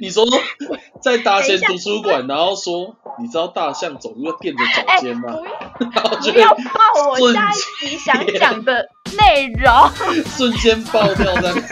[0.00, 0.24] 你说
[1.02, 5.22] 在大仙图书馆，然后说你知道大象走路要垫着脚哎，尖吗？
[5.78, 6.60] 不要然后就不要爆
[7.20, 9.90] 我下一集想讲的内容。
[10.36, 11.56] 瞬间爆掉这样。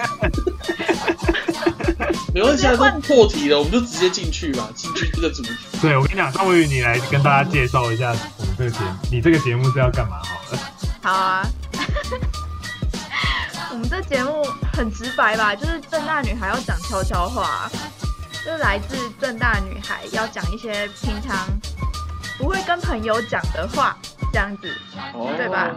[2.33, 5.51] 没关系，啊，都破题了，我们就直接进去吧，进去这个主题。
[5.83, 10.59] 对，我跟你讲，张文宇，你来跟大家介绍一下我们这个节目，你这个节目是要干嘛好了？
[11.03, 11.45] 好啊，
[13.73, 17.69] 我们这节目很直白吧，就是正大女孩要讲悄悄话，
[18.45, 21.46] 就是来自正大女孩要讲一些平常
[22.38, 23.97] 不会跟朋友讲的话，
[24.33, 24.69] 这样子，
[25.14, 25.74] 哦，对吧？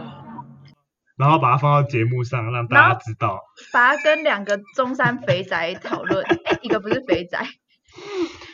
[1.16, 3.38] 然后把它放到节目上，让大家知道。
[3.72, 7.46] 把它跟两个中山肥宅讨论， 哎，一个不是肥宅，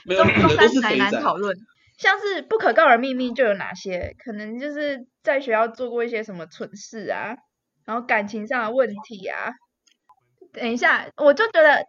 [0.07, 0.97] 中中山宅。
[0.97, 1.57] 男讨论，
[1.97, 4.15] 像是不可告人秘密就有哪些？
[4.25, 7.37] 可能就是在学校做过一些什么蠢事啊，
[7.87, 9.53] 然后感情上的问题啊。
[10.53, 11.87] 等一下，我就觉得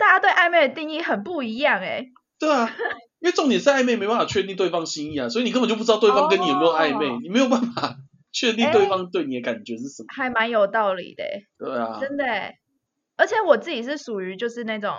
[0.00, 2.06] 大家对暧昧的定义很不一样哎、
[2.38, 2.74] 对啊，
[3.20, 7.96] 因为重点是暧昧没办法确定对方心意啊，所以你根本就不知道对方跟你有没有暧昧，哦你没有办法
[8.32, 10.06] 确定对方对你的感觉是什么。
[10.08, 12.56] 还蛮有道理的、欸，对啊，真的、欸。
[13.16, 14.94] 而且我自己是属于就是那种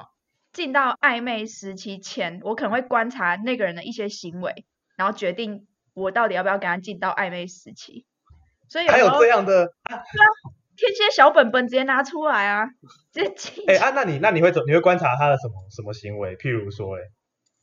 [0.54, 8.06] 进到暧昧时期前，我可能会观察那个人的一些行为，然后决定我到底要不要跟他进到暧昧时期。
[8.70, 9.74] 所以有还有这样的，
[10.82, 12.66] 天蝎小本本直接拿出来啊，
[13.14, 13.64] 直接记。
[13.68, 16.36] 哎、啊，那你那你会怎你会观察他的什么什么行为？
[16.38, 17.02] 譬如说，哎，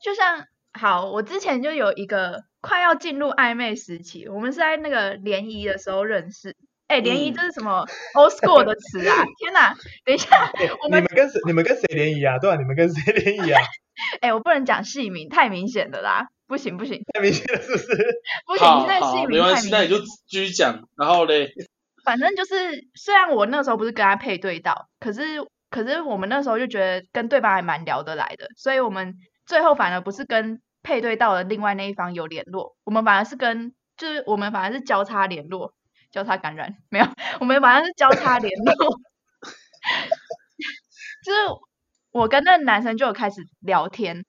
[0.01, 6.55] 就像好，我之前就有一个快要进入暧昧时期，我们是在那个联谊的时候认识。
[6.87, 9.17] 哎，联谊嗯这是什么 old school 的词啊？
[9.37, 9.75] 天哪！
[10.05, 12.39] 等一下，哎我们你们跟谁你们跟谁联谊啊？
[12.39, 13.61] 对啊，你们跟谁联谊啊？
[14.23, 17.87] 哎，我不能讲姓名，太明显的啦，不行不行太明显了，是不是？
[18.47, 19.71] 不行，好好，这姓没关系，名太明显。
[19.73, 20.89] 那你就继续讲。
[20.97, 21.51] 然后嘞，
[22.05, 22.55] 反正就是，
[22.95, 25.23] 虽然我那时候不是跟他配对到，可是
[25.71, 29.15] 可是我们那时候就觉得跟对方还蛮聊得来的，所以我们
[29.47, 35.75] 最后反而不是跟配对到的另外那一方有联络，我们反而是跟就是我们反而是交叉联络，
[36.11, 37.07] 交叉感染没有，
[37.41, 38.75] 我们反而是交叉联络，
[41.25, 41.39] 就是
[42.13, 44.25] 我跟那个男生就有开始聊天，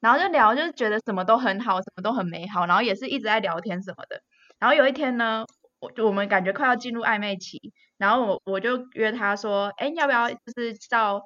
[0.00, 4.20] 然后就聊就是觉得什么都很好，什么都很美好，然后也是一直在聊天什么的，
[4.58, 5.44] 然后有一天呢。
[5.84, 11.22] 我就我们感觉快要进入暧昧期，然后我我就约他说，哎，要不要就是到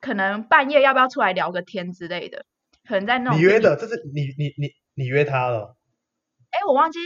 [0.00, 2.44] 可能半夜要不要出来聊个天之类的，
[2.86, 5.76] 可能在那种你约的，这是你你你你约他了？
[6.50, 6.98] 哎，我忘记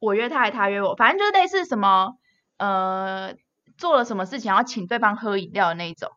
[0.00, 2.14] 我约他还是他约我，反正就是类似什么
[2.58, 3.34] 呃
[3.78, 6.10] 做了什么事情要请对方喝饮料的那一种，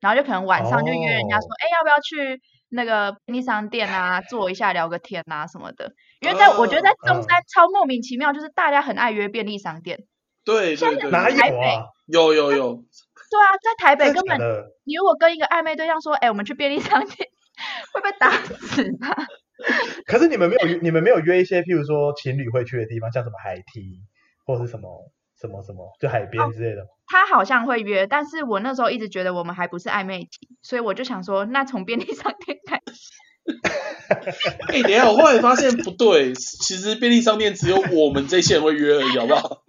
[0.00, 2.40] 然后就可能晚上就约人家说，哦哎、要不要去
[2.74, 10.04] 那个便利商店啊坐一下聊个天啊什么的，因为在、我觉得在中嗯山超莫名其妙，就是大家很爱约便利商店，
[10.44, 11.84] 对对对，哪有台北啊？
[12.06, 14.38] 有有有，对啊，在台北根本？
[14.84, 17.28] 你如果跟一个暧昧对象说，哎、我们去便利商店，
[17.92, 19.14] 会被打死吧？
[20.06, 24.00] 可是你们没有，你们没有约一些，譬如说情侣会去的地方，像什么海堤
[24.44, 25.12] 或是什么
[25.42, 26.88] 什么什么，就海边之类的吗。
[27.08, 33.10] 他好像会约，但是我那时候一直觉得我们还不是暧昧期，所以我就想说，那从便利商店开始。
[34.72, 39.64] 哎、等一下，我后来发现不对，其实便利商店只有我们这些人会约而已，好不好？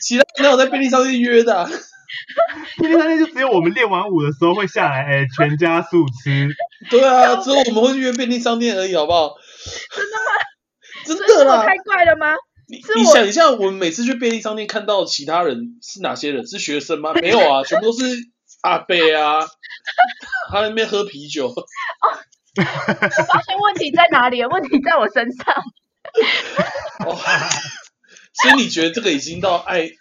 [0.00, 1.70] 其他人哪有在便利商店约的、啊？
[2.78, 6.48] 便利商店就只有我们练完舞的时候会下来，哎，全家素吃。
[6.90, 9.36] 对啊，只有我们会去约便利商店而已，好不好？
[11.06, 11.64] 真所以是我的啦！
[11.64, 12.34] 太怪了吗？
[12.68, 16.46] 你想一下，我们每次去便利商店看到其他人是哪些人？
[16.46, 17.12] 是学生吗？
[17.14, 18.04] 没有啊， 全部都是
[18.62, 19.40] 阿贝啊，
[20.50, 21.48] 他在那边喝啤酒。
[21.48, 21.54] 我
[22.62, 24.48] 发现问题在哪里了？
[24.48, 25.54] 问题在我身上。
[27.04, 27.16] 哦，
[28.32, 29.92] 所以你觉得这个已经到暧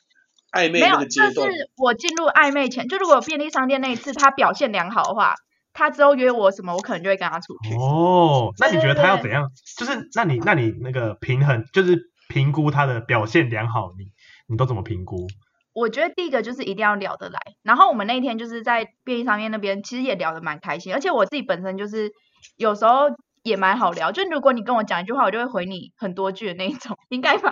[0.51, 1.51] 暧昧那个阶这段？
[1.51, 5.35] 是我进入暧昧前，就如果便利商店那一次他表现良好的话，
[5.73, 7.75] 他之后约我什么，我可能就会跟他出去。
[7.75, 9.51] 哦，那你觉得他要对对怎样？
[9.77, 14.11] 就是那你那你那个平衡，就是评估他的表现良好，你
[14.47, 15.27] 你都怎么评估？
[15.73, 22.11] 我觉得第一个就是一定要聊得来，然后我们那一天就是在便利商店那边，其实也聊得蛮开心，而且我自己本身就是
[22.55, 23.07] 有时候
[23.43, 27.51] 也蛮好聊，就如果你跟我讲一句话，我就会回你很多句的那一种， 应该吧？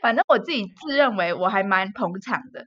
[0.00, 2.66] 反正我自己自认为我还蛮捧场的。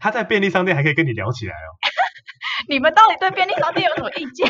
[0.00, 1.70] 他在便利商店还可以跟你聊起来哦。
[2.68, 4.48] 你们到底对便利商店有什么意见？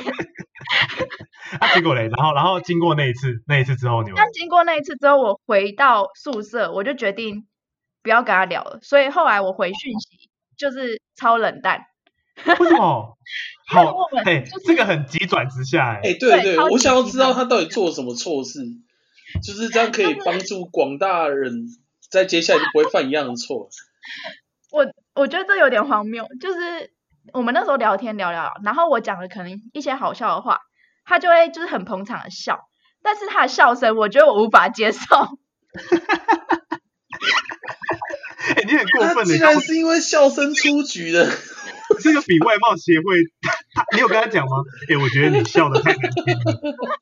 [1.60, 7.46] 啊，结果嘞，然后然后经过那一次那一次之后，你们但经过那一次之后，我回到宿舍，我就决定
[8.02, 8.78] 不要跟他聊了。
[8.82, 11.86] 所以后来我回讯息就是超冷淡。
[12.46, 13.18] 为什么？
[13.68, 18.60] 好我，们哎、就是这个很急转直下、哎、哎、对对，我想要知道他到底做了什么错事，
[19.42, 21.66] 就是这样可以帮助广大人
[22.10, 23.68] 在接下来就不会犯一样的错。
[24.72, 26.90] 我我觉得这有点荒谬，就是
[27.32, 30.60] 我们那时候聊天聊聊，然后我讲了可能一些好笑的话，
[31.04, 32.68] 他就会就是很捧场的笑，
[33.02, 35.00] 但是他的笑声我觉得我无法接受。
[38.54, 41.26] 哎、你很过他分的，竟然是因为笑声出局的。
[42.02, 43.22] 这个比外貌协会，
[43.74, 44.56] 他你有跟他讲吗？
[44.90, 47.00] 哎、我觉得你笑的太难听了。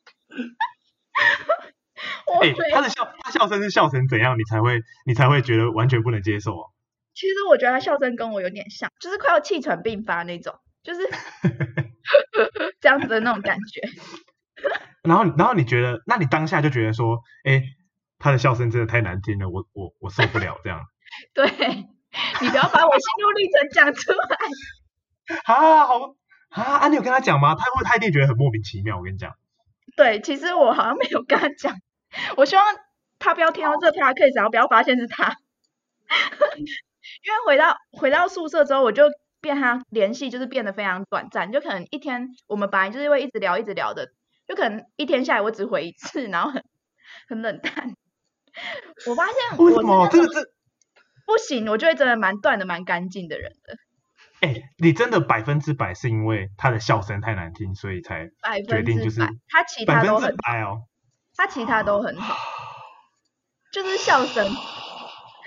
[2.42, 6.68] 哎、他的笑，他笑声是笑成怎样，你才会你才会觉得完全不能接受啊？
[7.14, 11.00] 其实我觉得他笑声跟我有点像，就是快要气喘病发那种，就是
[12.80, 13.82] 这样子的那种感觉。
[15.02, 17.62] 然后然后你觉得，那你当下就觉得说，哎、
[18.18, 20.80] 他的笑声真的太难听了，我我我受不了这样。
[21.34, 21.46] 对
[22.40, 24.36] 你不要把我心路历程讲出来。
[25.44, 26.14] 啊，好
[26.50, 26.88] 啊啊！
[26.88, 27.54] 你有跟他讲吗？
[27.54, 28.98] 他会他一定觉得很莫名其妙。
[28.98, 29.32] 我跟你讲，
[29.96, 31.76] 对，其实我好像没有跟他讲，
[32.36, 32.64] 我希望
[33.18, 35.36] 他不要听到这 podcast，然后不要发现是他。
[37.24, 39.04] 因为回到回到宿舍之后，我就
[39.40, 44.08] 变他联系就是变得非常短暂，就可能一天我们本来就是会一直聊一直聊的，
[44.46, 46.62] 就可能一天下来我只回一次，然后很
[47.28, 47.94] 很冷淡。
[49.06, 50.08] 我发现为什么？
[50.10, 50.42] 这个这，
[51.26, 53.76] 不行，我就会真的蛮断的蛮干净的人的，
[54.40, 58.28] 哎、你真的百分之百是因为他的笑声太难听，所以才
[58.68, 59.20] 决定就是。
[59.48, 60.82] 他其他都很，百哦。
[61.36, 62.36] 他其他都很好，
[63.72, 64.46] 就是笑声。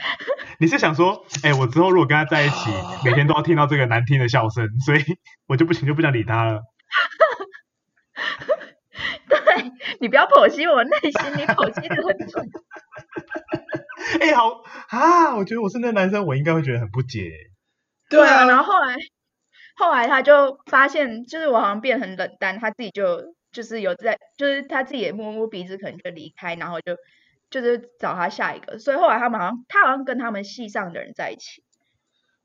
[0.64, 2.72] 你是想说，哎、我之后如果跟他在一起，
[3.04, 5.04] 每天都要听到这个难听的笑声，所以
[5.46, 6.62] 我就不行，就不想理他了。
[9.28, 9.40] 对
[10.00, 12.48] 你不要剖析我内心，你剖析的很准。
[14.22, 17.30] 哎、好啊，我觉得我是那男生，我应该会觉得很不解。
[18.10, 18.96] 对啊，然后后来
[19.76, 23.22] 后来他就发现，就是我好像变很冷淡，他自己就
[23.52, 26.96] 就是有在，就是他自己也摸摸鼻子，可能就离开，然后就
[27.54, 31.64] 就是找他下一个，所以后来他们好像他好像跟他们系上的人在一起。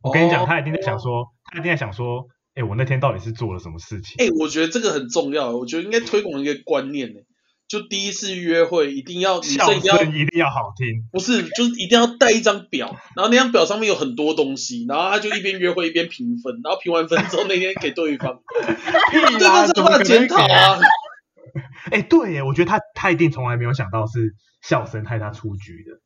[0.02, 4.16] 我跟你讲，哦他一定在想说，他一定在想说，哎、我那天到底是做了什么事情？
[4.18, 7.20] 哎、我觉得这个很重要，我觉得应该推广一个观念呢，
[7.66, 11.08] 就第一次约会一定要女笑一定要声一定要好听。
[11.10, 18.42] 不是，就是一定要带一张表，然后那张表上面有很多东西，然后他就一边约会一边评分，然后评完分之后那天给对方，
[19.10, 20.78] 屁 对啦方是他的怎么可能检讨啊。
[21.90, 26.00] 哎、对耶，我觉得他他一定从来没有想到是笑声害他出局的。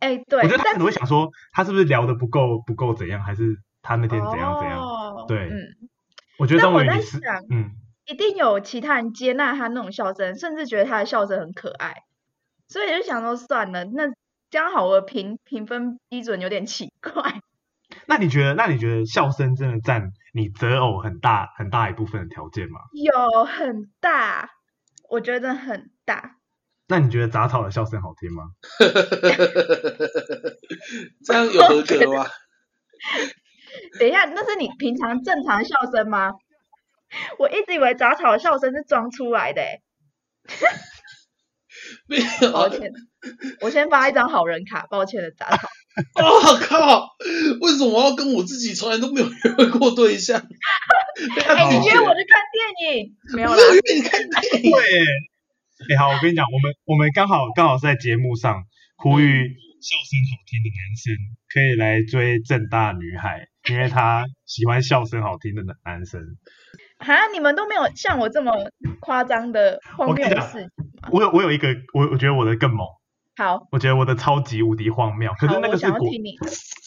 [0.00, 4.80] 哎，对，我觉得他可能会想说，他是不是聊的不够不够怎样，还是他那天怎样怎样？
[4.80, 5.58] 哦对嗯，
[6.38, 7.70] 我觉得张但我文宇你是在想嗯，
[8.06, 11.94] 一定有其他人接纳他那种笑声，甚至觉得他的笑声很可爱，
[12.68, 14.04] 所以就想说算了，那
[14.50, 17.40] 刚好我的评评分基准有点奇怪。
[18.06, 22.80] 那你觉得那你觉得笑声真的占你择偶很大很大一部分的条件吗？
[22.92, 24.48] 有很大，
[25.08, 26.36] 我觉得很大。
[26.88, 28.44] 那你觉得杂草的笑声好听吗？
[31.24, 32.26] 这样有合格吗？
[34.00, 36.32] 等一下，那是你平常正常笑声吗？
[37.38, 39.82] 我一直以为杂草的笑声是装出来的、欸，
[42.06, 42.92] 没有，抱歉，
[43.60, 45.68] 我先发一张好人卡，抱歉的杂草。
[46.14, 47.08] 我、 靠！
[47.60, 50.38] 为什么我要跟我自己从来都没有约会过对象？
[50.38, 53.54] 哎、拒绝你约我去看电影没有啦？
[53.54, 54.70] 我没有约你看电影。
[54.72, 55.00] 对耶，
[55.90, 58.64] 哎、好，我跟你讲，我们我们刚好刚好是在节目上
[58.96, 59.48] 呼吁
[59.80, 61.14] 笑声好听的男生
[61.52, 66.20] 可以来追正大女孩，因为他喜欢笑声好听的男男生。
[66.98, 68.52] 哈，你们都没有像我这么
[69.00, 71.10] 夸张的荒我跟你讲谬的事情？
[71.12, 72.84] 我有我有一个，我我觉得我的更猛，
[73.38, 75.32] 好，我觉得我的超级无敌荒谬。
[75.38, 76.10] 可是那个是国。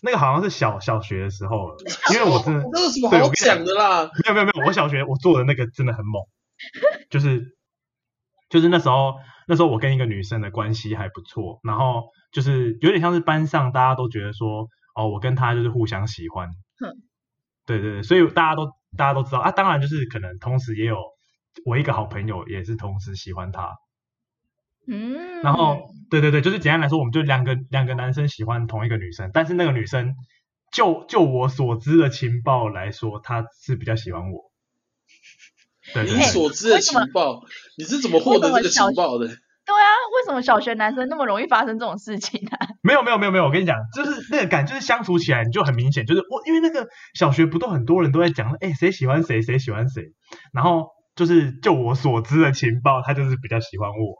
[0.04, 1.76] 那个好像是小小学的时候了，
[2.14, 4.10] 因为我真的那有什么好对我跟你讲讲的啦？
[4.26, 6.22] 没有没有没有，我小学我做的那个真的很猛，
[7.10, 7.56] 就是
[8.50, 9.14] 就是那时候
[9.48, 16.48] 那时候我跟一个女生的关系还不错，然后就是有点像是班上大家都觉得说，哦，我跟她就是互相喜欢，
[16.80, 16.90] 哼
[17.68, 20.98] 对对对，所以大家都大家都知道啊，当然就是可能同时也有
[21.64, 23.70] 我一个好朋友也是同时喜欢她，
[24.92, 30.14] 嗯，然后对对对，就是简单来说，我们就两个两个男生喜欢同一个女生，但是那个女生
[30.72, 34.52] 就就我所知的情报来说，她是比较喜欢我。
[35.94, 37.42] 对对你对，所知的情报，
[37.78, 39.28] 你是怎么获得这个情报的？
[39.28, 42.68] 对啊，为什么小学男生那么容易发生这种事情啊？
[42.84, 50.14] 没有没有没有没有，我跟你讲，就是那个感，就是相处起来你就很明显，就是我因为那个小学不都很多人都在讲，哎，谁喜欢谁，谁喜欢谁，
[50.52, 54.18] 然后就是就我所知的情报，他就是比较喜欢我。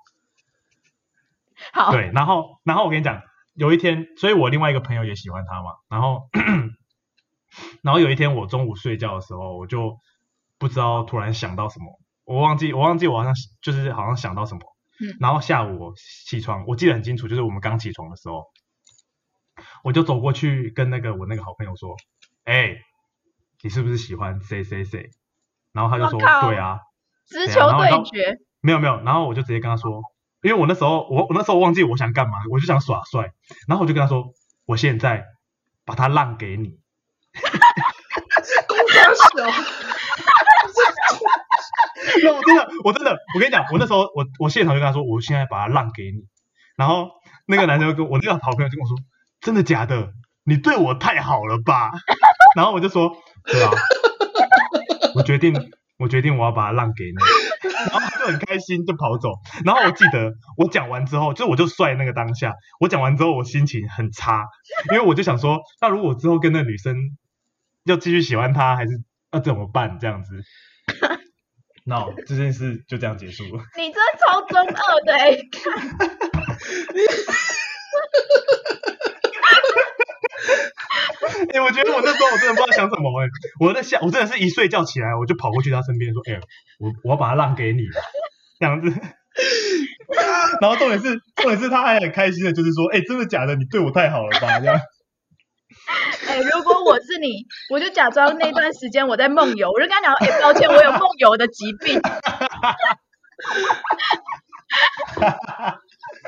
[1.74, 3.22] 好，对，然后然后我跟你讲，
[3.54, 6.30] 有一天，所以我另外一个朋友也喜欢他嘛，然后
[7.84, 9.98] 然后有一天我中午睡觉的时候，我就
[10.58, 14.62] 不知道突然想到什么，我忘记我忘记我好像就是好像想到什么，
[15.00, 15.18] 嗯。
[15.20, 15.94] 然后下午我
[16.28, 18.46] 起床，我记得很清楚，就是我们刚起床的时候，
[19.84, 21.96] 我就走过去跟那个我那个好朋友说，
[22.46, 22.78] 哎、
[23.62, 25.10] 你是不是喜欢谁谁谁？
[25.74, 26.80] 然后他就说对啊，
[27.28, 27.62] 直球。
[27.78, 30.02] 对决，没有没有，然后我就直接跟他说，
[30.44, 33.32] 因为我那时候我我那时候忘记我想干嘛，我就想耍帅，
[33.68, 34.34] 然后我就跟他说，
[34.66, 35.24] 我现在
[35.86, 36.78] 把他让给你，
[38.68, 39.46] 公差小，
[42.24, 46.24] 那我真的我真的我跟你讲，我那时候我我现场就跟他说，我现在把他让给你，
[46.76, 47.10] 然后
[47.46, 48.98] 那个男生就跟我那个好朋友就跟我说，
[49.42, 50.14] 真的假的？
[50.44, 51.92] 你对我太好了吧？
[52.58, 53.70] 然后我就说，对啊，
[55.14, 55.54] 我决定
[56.00, 57.14] 我决定我要把他让给你，
[57.62, 59.30] 然后他就很开心就跑走。
[59.66, 64.46] 然后我记得我讲完之后，就我就帅那个当下，我讲完之后我心情很差，
[64.92, 66.96] 因为我就想说，那如果之后跟那女生
[67.86, 68.92] 要继续喜欢她，还是
[69.32, 69.98] 要怎么办？
[70.00, 70.44] 这样子。
[71.84, 73.64] 那、这件事就这样结束了。
[73.76, 75.18] 你真的超中二的
[80.42, 83.28] 哎、 哎、我觉得我那时候我真的不知道想什么哎、
[83.60, 86.40] 我在想，我真的是一睡觉起来我就跑过去他身边说，哎、
[86.80, 88.02] 我我要把他让给你了，
[88.60, 88.90] 这样子。
[90.60, 93.56] 然后重点是，重点是他还很开心的，就是说，哎、真的假的？
[93.56, 94.60] 你对我太好了吧？
[94.60, 94.78] 这样。
[96.28, 102.02] 哎、如果我是你，我就假装那段时间我在梦游，我就跟他讲，哎、抱歉，我有梦游的疾病。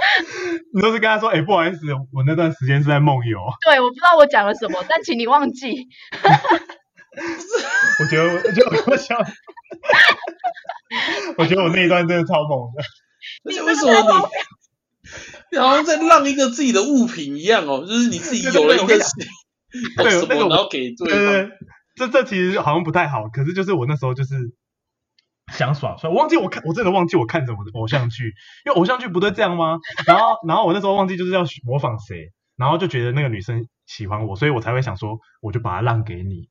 [0.73, 1.79] 你都是跟他说，哎、不好意思，
[2.11, 3.39] 我那段时间是在梦游。
[3.65, 5.87] 对，我不知道我讲了什么，但请你忘记。
[7.99, 9.17] 我觉得，我觉得我想，
[11.37, 12.83] 我觉得我那一段真的超猛的。
[13.45, 21.19] 而且为什么你你好像在让一个自己的物品一样哦，就是你自己有了一个对对对有什么，那个我然后给对方。
[21.19, 21.49] 对，
[21.95, 24.33] 这这其实好像不太好，可是就是我那时候就是
[25.51, 28.33] 想耍帅，我忘记我看，我真的忘记我看什么偶像剧，
[28.65, 29.79] 因为偶像剧不都这样吗？
[30.07, 36.47] 然后 然后我那时候忘记就是要模仿谁，然后就觉得那个女生喜欢我，所以我才会想说，我就把她让给你，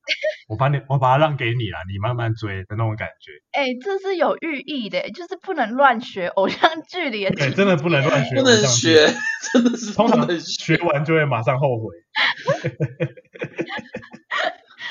[0.49, 3.33] 我把你 我把她让给你啦，你慢慢追的那种感觉。
[3.59, 9.09] 哎、这是有寓意的，就是不能乱学偶像剧里的对， 情真的不能乱学，不能，学，
[9.53, 10.29] 真的是通常。
[10.39, 11.97] 学完就会马上后悔。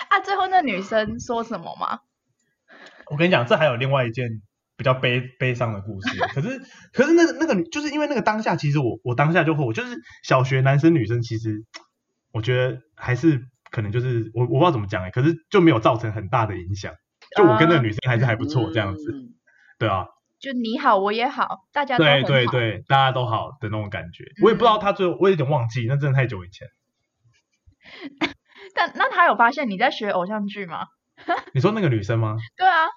[0.10, 0.20] 啊。
[0.20, 2.00] 最后那女生说什么吗？
[3.12, 4.42] 我跟你讲，这还有另外一件
[4.78, 6.18] 比较悲悲伤的故事。
[6.34, 6.60] 可是，
[6.94, 11.66] 可是那个那个，就是因为那个当下，其实我我当下就会，我就是小学男生女生，其实
[12.32, 16.94] 我觉得还是可能就是我我不知道怎么讲哎、可是就没有造成很大的影响。
[17.38, 19.36] 就我跟那个女生还是还不错这样子，嗯
[19.78, 20.08] 对啊，
[20.40, 22.52] 就你好，我也好，大家都很对好。
[22.52, 24.26] 对对，大家都好的那种感觉。
[24.42, 26.68] 我也不知道他最后，我有点忘记，那真的太久以前。
[28.76, 30.88] 但那他有发现你在学偶像剧吗？
[31.54, 32.38] 你说那个女生吗？
[32.58, 32.88] 对啊，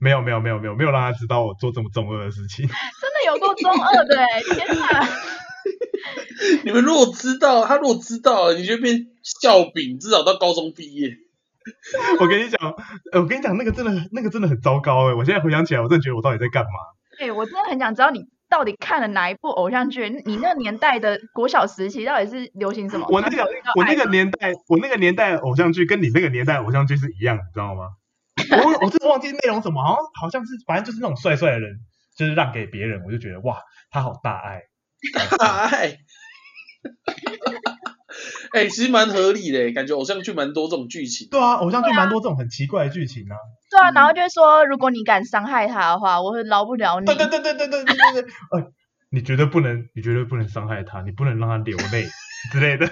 [0.00, 2.66] 没有没有没有没有没有让他知道我做这么中二的事情。
[2.68, 4.40] 真的有够中二的哎！
[4.54, 5.08] 天哪！
[6.64, 11.10] 你们如果知道，他如果知道，你就变笑柄，至少到高中毕业。
[12.18, 12.72] 我跟你讲，
[13.12, 15.14] 呃我跟你讲，那个真的那个真的很糟糕哎！
[15.14, 16.70] 我现在回想起来，我真的觉得我到底在干嘛？
[17.20, 20.08] 哎、我真的很想知道你到底看了哪一部偶像剧？
[20.24, 23.06] 你那个年代的国小时期到底是流行什么？
[23.10, 27.90] 我那个我那个年代，我那个年代偶像剧跟你那个年代偶像剧是一样的，你知道吗？
[28.64, 31.80] 我我真的忘记内容什么，好像好像是反正就是那种帅帅的人，
[32.16, 33.58] 就是让给别人，我就觉得哇，
[33.90, 34.62] 他好大爱。
[35.40, 35.96] 哎，
[38.52, 41.28] 哎，其实蛮合理的，感觉偶像剧蛮多这种剧情。
[41.30, 43.36] 对啊，偶像剧蛮多这种很奇怪的剧情啊。
[43.70, 47.06] 对啊，然后就会说，如果你敢伤害他的话，我会饶不了你。
[47.06, 48.72] 对对对对对对对对对，呃，
[49.10, 52.06] 你绝对不能，你绝对不能伤害他，你不能让他流泪
[52.52, 52.90] 之类的。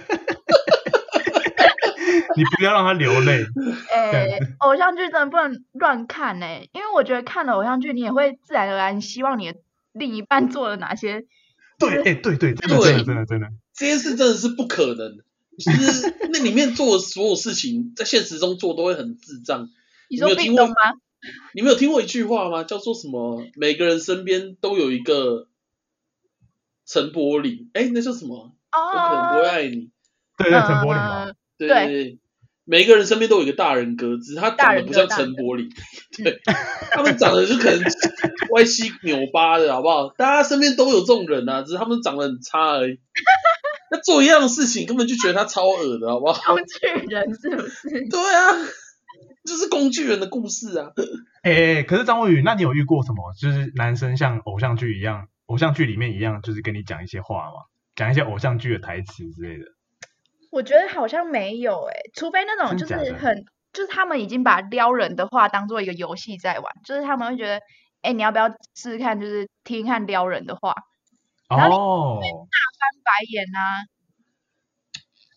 [2.39, 3.45] 你不要让他流泪，
[3.95, 9.59] 哎、偶像剧真的不能乱看哎、因为我觉得看了偶像剧，你也会自然而然希望你的
[9.93, 11.27] 另一半做了哪些。
[11.79, 15.19] 对，哎、对对，真的对真的真的真的，这件事真的是不可能，
[15.59, 19.69] 就是那里面做的所有事情，在现实中做都会很智障。
[20.09, 20.75] 你有听过吗？
[21.53, 22.65] 你没有听过一句话吗？
[22.65, 23.45] 叫做什么？
[23.57, 25.49] 每个人身边都有一个
[26.87, 28.55] 陈柏霖，哎，那叫什么？
[28.71, 29.91] 我可能不会哦，爱你。
[30.37, 32.18] 对对，陈柏霖嘛，嗯对对对对，
[32.71, 35.71] 每个人身边都有一个大人哥，只是他长得不像陈柏霖，
[36.23, 36.39] 对，
[36.91, 37.83] 他们长得就可能
[38.51, 40.11] 歪七扭八的，好不好？
[40.11, 43.01] 大家身边都有这种人啊，只是他们长得很差而已。
[43.91, 46.55] 那做一样的事情，根本就觉得他超恶的，好不好？
[46.55, 48.07] 工具人是不是？
[48.11, 48.53] 对啊，
[49.47, 50.91] 就是工具人的故事啊。
[51.41, 53.33] 哎、哎哎可是张伟宇，那你有遇过什么？
[53.41, 57.65] 就是男生像偶像剧一样，偶像剧里面一样，就是跟你讲一些话吗？
[57.97, 59.65] 讲一些偶像剧的台词之类的。
[60.51, 67.61] 我觉得好像没有诶、除非那种就是很，就是他们已经把撩人的话当做一个游戏在玩，就是他们会觉得，
[68.03, 70.75] 哎、你要不要试试看，就是听听看撩人的话，
[71.49, 73.61] 然哦，翻白眼啊，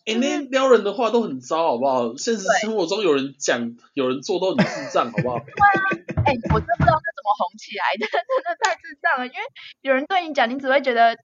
[0.06, 2.16] 哎、那些撩人的话都很糟，好不好？
[2.16, 5.38] 现实生活中有人讲，有人做都很智障，好不好？
[5.44, 9.26] 对啊哎、我真不知道他怎么红起来的，真的太智障了。
[9.26, 9.40] 因为
[9.80, 11.16] 有人对你讲，你只会觉得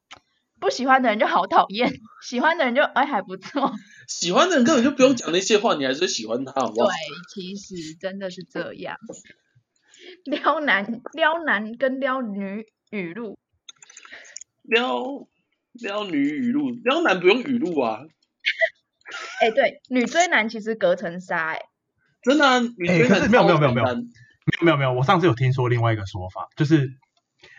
[0.61, 1.91] 不喜欢的人就好讨厌，
[2.23, 3.73] 喜欢的人就哎还不错。
[4.07, 6.95] 喜欢的人根本就不用讲那些话，你还是喜欢他，好不好对？，
[7.35, 8.97] 其实真的是这样。
[10.25, 13.39] 撩男撩男跟撩女语录，
[14.63, 15.27] 撩
[15.73, 18.01] 撩女语录，撩男不用语录啊，
[19.43, 21.61] 哎、对，女追男其实隔层纱、哎，
[22.23, 23.85] 真的啊，女追男没有没有超没有没有
[24.63, 26.95] 没有没有，我上次有听说另外一个说法，就是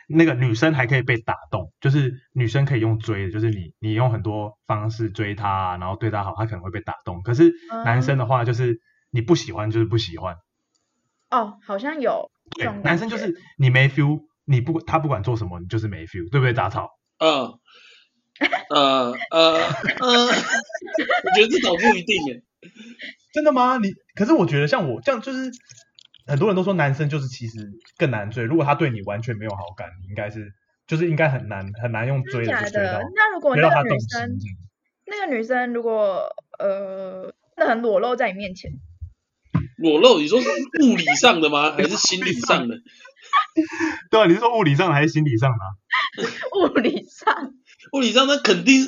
[0.09, 7.21] 那个女生还可以被打动，就是女生可以用追的，就是你你用很多方式追她啊，然后对她好，她可能会被打动。
[7.21, 7.53] 可是
[7.85, 8.79] 男生的话，就是
[9.11, 10.35] 你不喜欢就是不喜欢，
[11.29, 16.53] 哦，好像有对男生就是你没 feel，你不他不管做什么，你就是没 feel，对不对？
[16.53, 16.89] 杂草，
[17.19, 17.59] 嗯，
[18.69, 19.61] 呃呃
[19.99, 22.43] 呃， 我觉得这种不一定诶。
[23.31, 23.77] 真的吗？
[23.77, 25.51] 你可是我觉得像我这样，就是
[26.29, 28.43] 很多人都说男生就是其实更难追。
[28.43, 30.53] 如果他对你完全没有好感，你应该是
[30.87, 32.99] 就是应该很难很难用追的追到？
[33.15, 34.37] 那如果那个女生，
[35.05, 38.71] 那个女生如果呃，那很裸露在你面前，
[39.77, 40.47] 裸露，你说是
[40.83, 41.71] 物理上的吗？
[41.77, 42.75] 还是心理上的？
[44.11, 45.69] 对啊，你是说物理上的还是心理上的啊、
[46.69, 47.53] 物理上，
[47.93, 48.85] 物理上那肯定，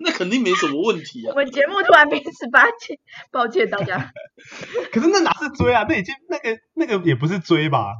[0.00, 1.30] 那肯定没什么问题啊。
[1.30, 2.98] 我们节目突然变十八禁，
[3.30, 4.12] 抱歉大家。
[4.92, 5.84] 可是那哪是追啊？
[5.88, 7.92] 那已经那个那个也不是追吧？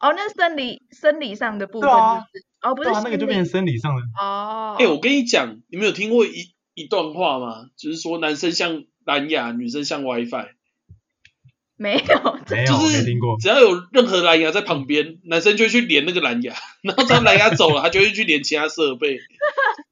[0.00, 2.24] 哦，那是生理生理上的部分对啊？
[2.62, 4.02] 哦，不是啊，那个就变成生理上的。
[4.20, 4.76] 哦。
[4.78, 7.66] 哎、我跟你讲，你们有听过一一段话吗？
[7.78, 10.48] 就是说男生像蓝牙，女生像 WiFi，
[11.76, 13.36] 没有，这没有，就是没听过。
[13.40, 19.18] 只要有任何蓝牙在旁边，男生就会去连那个蓝牙，然后当蓝牙走了，他就会去连其他设备。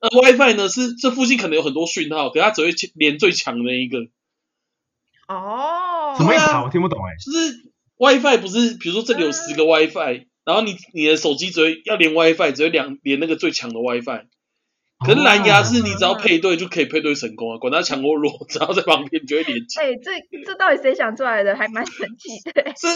[0.03, 3.99] 那 WiFi 呢，是这附近可能有很多讯号，可它只会去连最强的那一个。
[5.29, 6.65] 哦，什么意思啊？
[6.65, 14.27] 我听不懂哎、就是 WiFi 不是，比如说这里有十个 WiFi，然后你你的手机只会要连 WiFi，只会两连那个最强的 WiFi。
[15.07, 19.81] 可是蓝牙是你只要配对就可以配对成功啊，管它强或弱，只要在旁边你就会连接。
[19.81, 20.11] 哎、这
[20.45, 21.57] 这到底谁想出来的？
[21.57, 22.73] 还蛮神奇的。
[22.77, 22.89] 这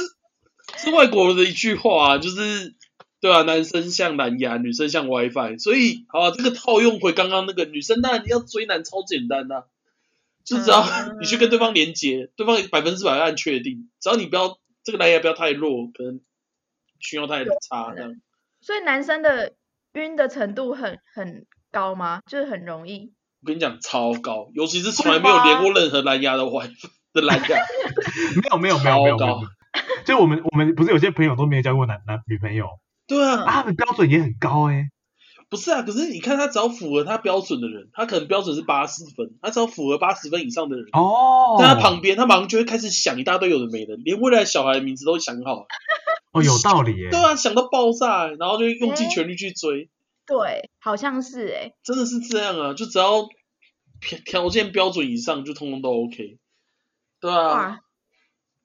[0.78, 2.74] 是外国人的一句话啊，就是
[3.20, 9.64] 对啊，男生像蓝牙，女生像 WiFi，所以好啊，这个套用回刚刚那个女生，当然你要追男超简单呐、
[10.44, 11.18] 就只要嗯。
[11.20, 16.20] 你去跟对方连接，对方百分之百按确定，只要你不要这个蓝牙不要太弱，可能
[17.00, 18.14] 讯号太差这样。
[18.60, 19.54] 所以男生的
[19.94, 22.20] 晕的程度很很高吗？
[22.30, 23.12] 就是很容易。
[23.42, 26.70] 我跟你讲，超高，尤其是从来没有连过任何蓝牙的 WiFi
[27.14, 27.58] 的蓝牙，
[28.36, 29.40] 没有没有没有没有
[30.04, 32.66] 就我们我们不是有些朋友都没有交过男男女朋友
[33.06, 34.88] 对啊，啊，他的标准也很高哎、
[35.48, 45.66] 不是啊，可是你看他只要符合他标准的人，他可能标准是八十分，他只要符合八十分以上的人，哦，在他旁边，他马上就会开始想一大堆有的没的，连未来小孩的名字都想好了。
[46.32, 49.88] 哦有道理耶、对啊，想到爆炸，然后就用尽全力去追，
[50.26, 52.74] 对，好像是哎、真的是这样啊！
[52.74, 53.22] 就只要
[54.02, 56.36] 条条件标准以上，就通通都 OK。
[57.20, 57.80] 对啊，哇，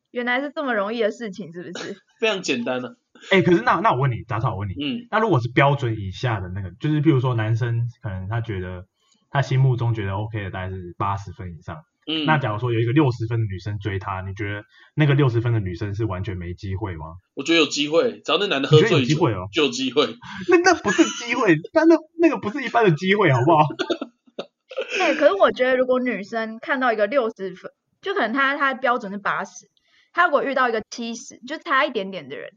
[0.10, 2.02] 原来是这么容易的事情，是不是？
[2.20, 2.96] 非常简单啊。
[3.30, 8.86] 哎、可是那那我问你，杂草我问你，嗯，那如果是标准以下的那个，就是譬如说男生可能他觉得
[9.30, 14.64] 他心目中觉得 OK 的大概是八十分以上，嗯，那假如说有一个六十分的女生追他，你觉得
[14.96, 17.06] 那个六十分的女生是完全没机会吗？
[17.36, 20.08] 我觉得有机会，只要那男的喝醉酒机会哦就有机会。
[20.50, 23.68] 那那不是机会，那那那个不是一般的机会，好不好？
[25.00, 29.68] 哎、可是我觉得如果女生看到一个六十分，就可能她她的标准是八十，
[30.12, 32.50] 她如果遇到一个七十，就差一点点的人，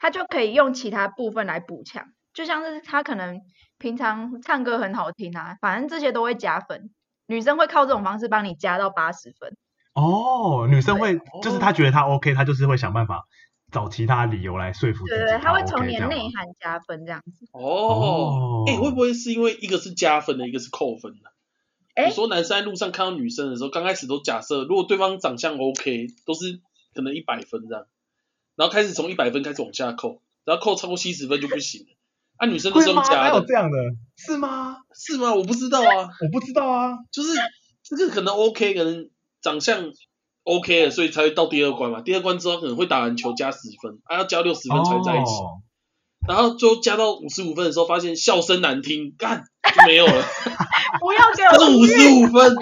[0.00, 3.42] 她就可以用其他部分来补强，就像是他可能
[3.78, 6.90] 平常唱歌很好听啊，反正这些都会加分。
[7.26, 9.56] 女生会靠这种方式帮你加到八十分。
[9.92, 13.24] 哦，女生会哦就是她觉得她 OK，她就是会想办法
[13.70, 17.46] 找其他理由来说服自己对对，她会从你的内涵加分这样子。
[17.52, 21.30] 哦哦，哎、会不会是因为一个是加分的，一个是扣分的？
[21.94, 26.60] 哎有时候男生在路上看到女生的时候，刚开始都假设，如果对方长相 OK，都是
[26.94, 27.84] 可能一百分这样，
[28.60, 31.96] 然后开始从一百分开始往下扣，然后扣超过七十分就不行了。
[32.36, 33.78] 啊，女生都是用加的，有这样的？
[34.18, 34.76] 是吗？
[34.94, 35.34] 是吗？
[35.34, 36.98] 我不知道啊，我不知道啊。
[37.10, 37.32] 就是
[37.82, 39.08] 这个可能 OK，可能
[39.40, 39.90] 长相
[40.42, 42.02] OK 了，所以才会到第二关嘛。
[42.02, 45.62] 第二关之后可能会打篮球加十分，啊要加六十分才在一起，哦
[46.28, 49.42] 然后最后加到五十五分的时候，发现笑声难听，干
[49.74, 50.12] 就没有了。
[51.00, 52.54] 不要给我他是五十五分，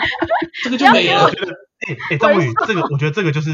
[0.63, 1.25] 这个就没了。
[1.25, 1.53] 我觉得，
[1.89, 3.51] 哎、哎、张文宇，这个我觉得这个就是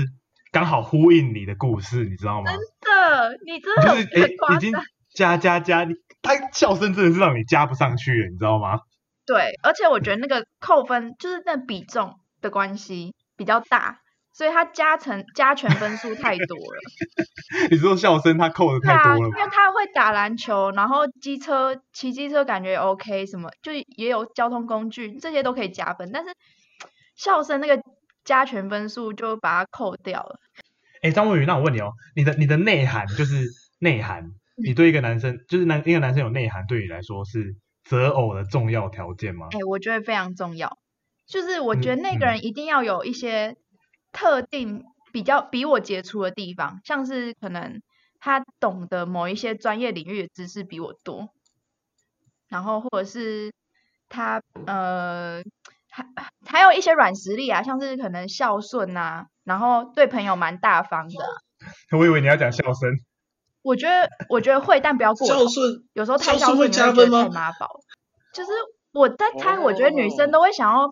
[0.55, 2.53] 刚好呼应你的故事，你知道吗？
[2.53, 4.81] 真的，你真的就是哎、很夸已经张。
[5.13, 8.79] 加加加，你他笑声真的是让你加不上去了，你知道吗？
[9.27, 13.99] 对，而且我觉得那个扣分就是那比重的关系比较大，
[14.33, 16.81] 所以他加成加权分数太多了。
[17.73, 26.31] 你说笑声他扣的太多了因为他会打篮球，然后机车骑机车感觉也 OK，什么就也有交通工具，这些都可以加分，但是
[27.17, 27.83] 笑声那个
[28.25, 30.41] 加权分数就把它扣掉了。
[31.03, 33.47] 哎，张文宇，那我问你哦，你的你的内涵就是
[33.79, 39.49] 内涵，你对一个男生就是男一个男生有内涵，对你来说是择偶的重要条件吗？
[39.53, 40.79] 哎、我觉得非常重要，
[41.27, 43.55] 就是我觉得嗯那个嗯人一定要有一些
[44.13, 44.83] 特定
[45.13, 47.83] 比较比我杰出的地方，像是可能
[48.19, 51.29] 他懂得某一些专业领域的知识比我多，
[52.49, 53.53] 然后或者是
[54.09, 55.43] 他呃
[55.95, 61.31] 还还有一些软实力啊，像是可能孝顺啊，然后对朋友蛮大方的啊、
[61.97, 62.91] 我以为你要讲笑声，
[63.63, 67.81] 我觉得我觉得会，但不要过头孝顺有时候太孝孝顺会顺你会觉得加分吗太妈宝。
[68.33, 68.51] 就是
[68.93, 70.91] 我在猜，我觉得女生都会想要，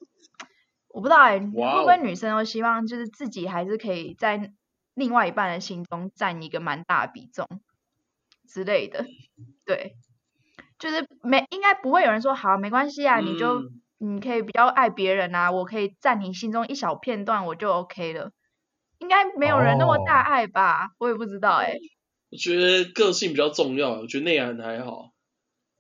[0.88, 4.52] 我不知道哎、会哇哦不会女生都希望就是自己还是可以在
[4.94, 7.48] 另外一半的心中占一个蛮大的比重
[8.48, 9.04] 之类的。
[9.66, 9.96] 对，
[10.78, 18.32] 就是没应该不会有人说好没关系啊，你就嗯你可以比较爱别人啊，我可以占你心中一小片段，我就 OK 了。
[18.98, 20.90] 应该没有人那么大哦爱吧？
[20.98, 21.74] 我也不知道哎、
[22.30, 25.10] 我觉得个性比较重要，我觉得内涵还好。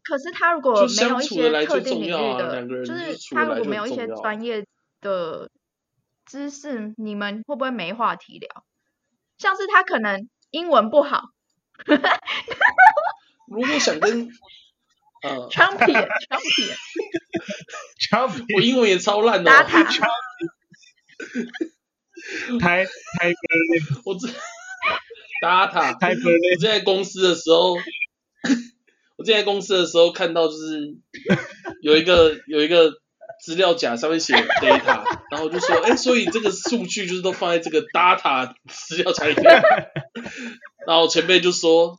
[0.04, 4.64] 可是他如果就没有一些特定领域的，就就是他如果没有一些专业
[5.00, 5.50] 的
[6.24, 8.64] 知识，你们会不会没话题聊？
[9.38, 11.30] 像是他可能英文不好
[13.48, 14.28] 如果想跟，
[15.22, 16.76] 呃，，champion champion
[18.10, 19.78] 乔我英文也超烂的打哦，塔，
[22.60, 23.34] 台台北
[24.04, 24.28] 我这
[25.40, 27.74] data，台北我在公司的时候，
[29.16, 30.96] 我之前在公司的时候看到就是
[31.80, 32.92] 有一个有一个
[33.40, 39.62] 资料夹上面写 data，然后我就说，哎，所以这个数据就是都放在这个 data 资料夹里面，
[40.86, 41.98] 然后前辈就说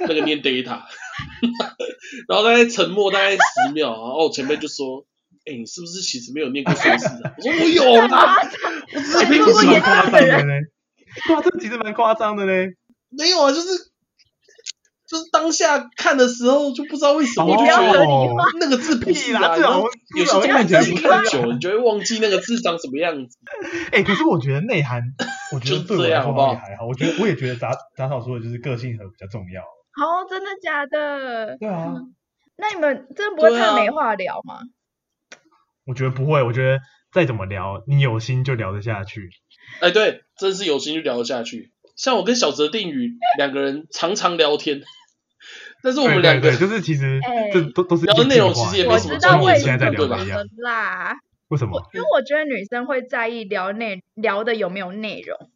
[0.00, 0.82] 那个念 data，
[2.28, 5.06] 然后大概沉默大概十秒，然后前辈就说。
[5.46, 7.34] 哎、你是不是其实没有念过硕士啊？
[7.38, 8.42] 我说我有干啦，嘛？
[8.94, 10.60] 我只是哎如果没有念也蛮夸张的人的呢。
[11.26, 12.76] 对啊，这其实蛮夸张的嘞。
[13.08, 13.68] 没有啊，就是
[15.08, 23.38] 就是当下看的时候就不知道为什么你不要就觉得那个字不是啊，屁啦这种然后有时候看起来看久了，你就会忘记那个字长什么样子。
[23.92, 25.02] 哎、可是我觉得内涵，
[25.52, 26.86] 我觉得对我来说也还好。
[26.86, 29.64] 我觉得我也觉得杂杂草说的就是个性和比较重要。
[29.96, 31.56] 哦，真的假的？
[31.58, 31.94] 对啊，
[32.56, 34.60] 那你们真的不会太没话聊吗？
[35.86, 36.80] 我觉得不会，我觉得
[37.12, 39.30] 再怎么聊，你有心就聊得下去。
[39.80, 41.72] 哎，对，真是有心就聊得下去。
[41.96, 44.80] 像我跟小泽定宇两个人常常聊天，
[45.82, 50.46] 但是我们两个就是其实哎这都都是聊的内容其实也没什么我知道专业性为现在在聊对吧的一样。
[50.58, 51.16] 啦。
[51.48, 51.82] 为什么？
[51.92, 55.50] 因为我觉得女生会在意聊内聊的有没有内容，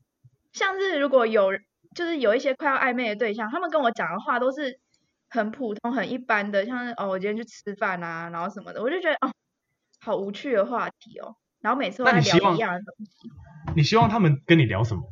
[0.52, 1.52] 像是如果有
[1.94, 4.78] 就是有一些快要暧昧的对象，他们跟我讲的话都是
[5.28, 9.32] 很普通、很一般的，像是哦我今天去吃饭啊，然后什么的，我就觉得哦
[10.00, 13.12] 好无趣的话题哦，然后每次都在聊一样的东西，
[13.76, 15.02] 你希望他们跟你聊什么？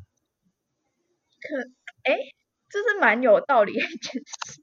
[1.40, 1.57] 可
[2.11, 2.16] 哎
[2.68, 4.62] 这是蛮有道理的一件事。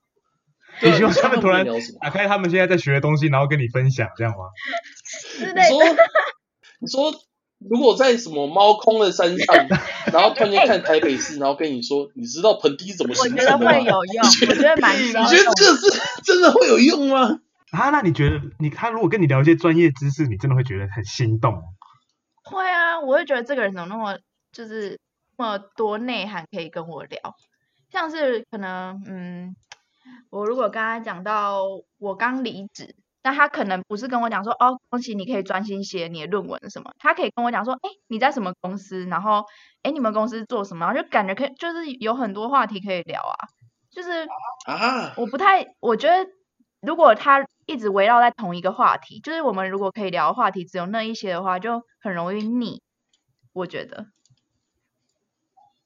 [0.82, 1.66] 你希望他们突然？
[2.00, 4.46] 打开他们现在在学的东西，然后跟你分享，这样吗？
[5.40, 6.04] 你 之类的。
[6.80, 7.12] 你说，
[7.60, 9.68] 如果在什么猫空的山上，
[10.14, 13.72] 然后突然间看台北市，然后跟你说，你知道盆地怎么我觉得形成的吗？
[13.74, 17.40] 会有用， 我觉得蛮实你觉得这个是真的会有用吗？
[17.72, 21.62] 啊，那你觉得你他如果跟你聊一些专业知识，你真的会觉得很心动？
[22.44, 24.18] 会啊，我会觉得这个人怎么那么
[24.52, 24.98] 就是
[25.38, 27.20] 那么多内涵可以跟我聊，
[27.92, 29.56] 像是可能嗯，
[30.32, 31.64] 我如果刚刚讲到
[32.00, 39.44] 我刚离职，那他可能不是跟我讲说哦，恭喜你可以专心写你的论文什么，他可以跟我讲说，哎，你在什么公司，然后
[39.84, 43.36] 哎你们公司做什么，然后就感觉可以就是有很多话题可以聊啊，
[43.90, 44.28] 就是
[44.66, 46.30] 啊，我不太，我觉得
[46.82, 52.82] 如果他一直围绕在同一个话题，就是我们如果可以聊的话题只有那一些的话，就很容易腻。
[53.52, 54.06] 我觉得，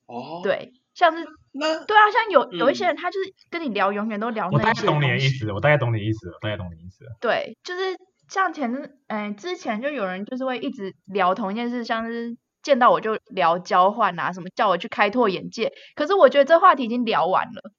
[0.05, 5.01] 哦，，对，像是那对啊，像有有一些嗯人，他就是跟你聊，永远都聊我大概那些东西。
[5.01, 7.17] 懂你的意思，我大概懂你的意思大概懂你的意思了。
[7.19, 7.95] 对，就是
[8.29, 15.71] 像前阵，嗯、之前就有人就是会一直聊同一件事，像是见到我就聊交换啊，什么叫我去开拓眼界。
[15.95, 17.71] 可是我觉得这话题已经聊完了，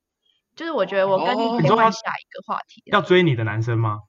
[0.57, 2.99] 就是我觉得我跟你哦可以你说他换下一个话题了。
[2.99, 4.01] 要追你的男生吗？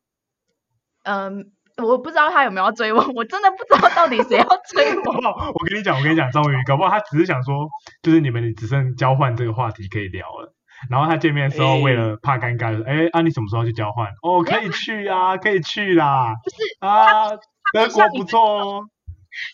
[1.04, 1.52] 嗯，
[1.84, 5.52] 我不知道他有没有要追我，我真的不知道到底谁要追搞我。
[5.60, 7.68] 我跟你讲，我跟你讲，张宇，搞不好他只是想说，
[8.02, 10.54] 就是你们只剩交换这个话题可以聊了。
[10.90, 14.08] 然后他见面的时候，哎为了怕尴尬，就说哎啊你什么时候去交换？
[14.22, 16.34] 哦，可以去啊，可以去啦。
[16.44, 17.30] 不是啊，
[17.74, 18.84] 德国不错哦。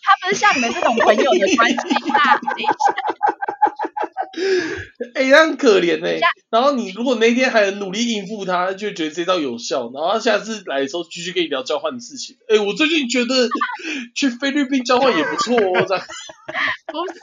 [0.04, 2.38] 他不是像你们这种朋友的关系啦。
[2.38, 2.72] 等一下
[5.14, 12.36] 哎、他很可怜呢、下然后你如果那天还很努力应付他，就会觉得这招有效，然后他下次来的时候继续跟你聊交换的事情。
[12.48, 13.48] 哎、我最近觉得
[14.16, 16.04] 去菲律宾交换也不错哦，这样。
[16.92, 17.20] 不是，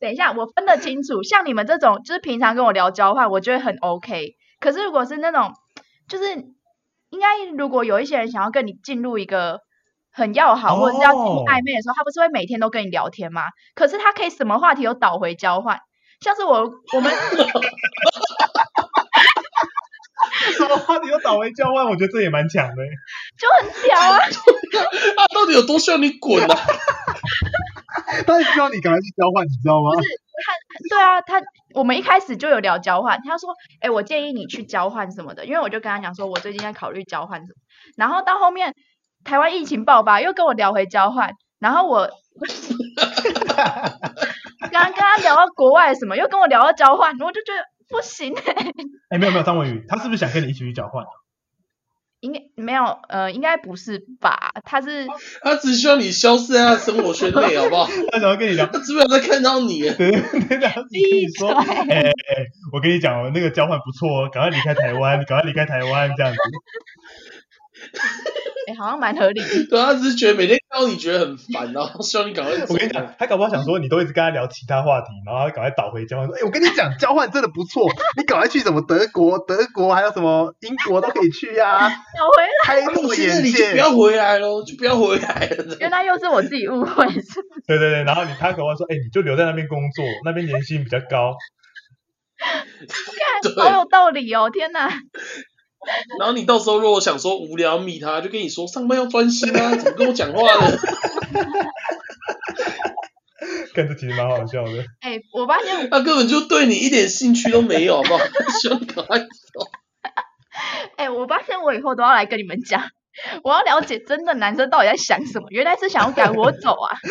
[0.00, 1.22] 等一下，我分得清楚。
[1.22, 4.34] 像你们这种，就是平常跟我聊交换，我觉得很 OK。
[4.60, 5.52] 可是如果是那种，
[6.08, 6.24] 就是
[7.10, 9.60] 应该如果有一些人想要跟你进入一个
[10.10, 13.42] 很要好，或者是要进入哦暧昧的时候，他不是会每天都跟你聊天吗？
[13.74, 15.78] 可是他可以什么话题都倒回交换，
[16.20, 17.12] 像是我我们
[20.56, 22.76] 什么话题都倒回交换，我觉得这也蛮强的。
[23.38, 24.18] 就很屌啊。
[25.16, 26.56] 他 到底有多需要你滚啊？
[28.26, 29.90] 他也希望你赶快去交换，你知道吗？
[30.90, 31.42] 对啊，他
[31.74, 37.54] 我们一开始就有聊交换，他说，哎，我建议你去交换什么的，因为我就跟他讲说，我最近在考虑交换什么，
[37.96, 38.74] 然后到后面
[39.24, 42.10] 台湾疫情爆发，又跟我聊回交换，然后我
[44.70, 48.52] 刚刚跟他聊到国外什么，又跟我聊到交换，我就觉得不行、欸，
[49.10, 51.04] 哎，没有没有，张文宇，他是不是想跟你一起去交换？
[52.20, 54.50] 应该没有，呃，应该不是吧？
[54.64, 55.06] 他是
[55.40, 57.86] 他只需要你消失在他的生活圈内，好不好？
[58.10, 59.82] 他想要跟你聊，他只不想再看到你。
[59.82, 62.10] 对对对，他只跟你说，哎哎，
[62.72, 66.38] 我跟你讲哦，那个交换不错哦，赶快离开台湾，赶快离开台湾，这样子。
[68.68, 69.46] 哎、好像蛮合理的。
[69.70, 72.54] 对，他只是觉得每天看到你觉得很烦，然后希望你赶快。
[72.68, 83.76] 我跟你讲，他搞不好想说你都一直跟他聊其他话题，然后他赶快倒回交换说，哎，我跟你讲，交换真的不错，你赶快去什么德国、德国还有什么英国都可以去呀、啊，要回来，开拓现在眼界你就不。
[83.78, 85.76] 要回来喽，就不要回来了。
[85.80, 91.34] 原来又是我自己误会，是不是对对对，然后你他搞不好说，哎，你就留在那边工作，那边年薪比较高。
[93.42, 94.48] 对，好有道理哦！
[94.48, 94.88] 天哪，
[96.18, 100.76] 然后你到时候如果想说无聊米他，就跟你说上班要专心啊，怎么跟我讲话呢？
[103.74, 104.84] 看这其实蛮好笑的。
[105.00, 108.24] 哎、我发现他根本就对你一点兴趣都没有，好不好？
[108.60, 109.26] 希望你赶快走。
[110.96, 112.82] 哎、我发现我以后都要来跟你们讲，
[113.44, 116.96] 我要了解真的男生到底在想什么，原来是想要赶我走啊！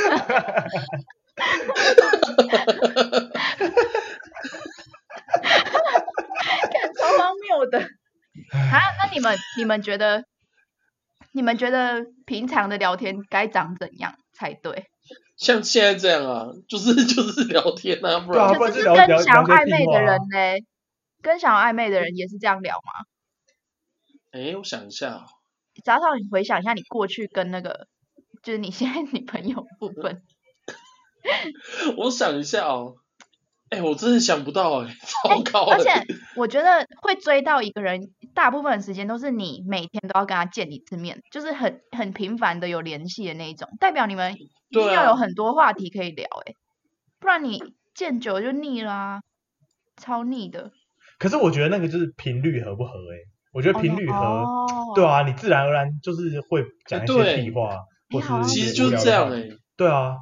[5.48, 7.80] 看超荒谬的
[8.52, 8.80] 啊！
[9.00, 10.26] 那你们你们觉得
[11.32, 14.86] 你们觉得平常的聊天该长怎样才对？
[15.38, 20.66] 像现在这样啊，就是 就是聊天啊，不然就是跟想要暧昧的人呢，
[21.22, 23.06] 跟想要暧昧的人也是这样聊吗？
[24.32, 25.26] 哎，我想一下哦，
[25.84, 27.88] 早上你回想一下你过去跟那个
[28.42, 30.24] 就是你现在女朋友部分，
[31.98, 32.96] 我想一下哦，
[33.70, 35.74] 哎，我真的想不到哎，糟糕了。
[35.74, 35.90] 而且
[36.36, 46.56] 我觉得会追到一个人，大部分的时间都是你每天都要跟他见一次面，就是很很频繁的有联系的那一种，代表你们一定要有很多话题可以聊、欸，
[47.20, 47.62] 不然你
[47.94, 49.22] 见久了就腻啦啊，
[49.98, 50.72] 超腻的。
[51.20, 53.18] 可是我觉得那个就是频率合不合哎、
[53.54, 57.72] 我觉得频率合，哦，对啊，你自然而然就是会讲一些对屁话，
[58.12, 60.16] 或是其实就是这样哎，对啊，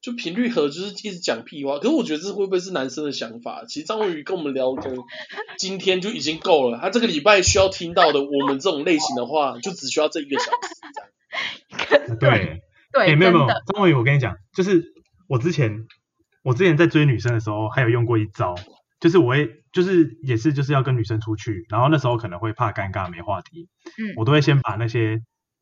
[0.00, 1.78] 就频率合，就是一直讲屁话。
[1.78, 3.64] 可是我觉得这会不会是男生的想法？
[3.68, 4.94] 其实张文宇跟我们聊个
[5.58, 10.50] 今天就已经够了，他这个礼拜需要听到的我们这种类型的话，就只需要这一个小时。
[11.88, 14.92] 这样对，对，哎，没有没有张伟，我跟你讲，就是
[15.28, 15.86] 我之前
[16.42, 18.54] 我之前在追女生的时候，还有用过一招，
[19.00, 25.20] 就是我会就是也是就是要跟女生出去，然后那时候可能会怕尴尬没话题，嗯我都会先把那些